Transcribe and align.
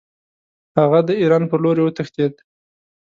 هغه 0.79 0.99
د 1.07 1.09
ایران 1.21 1.43
په 1.51 1.55
لوري 1.63 1.81
وتښتېد. 1.83 2.33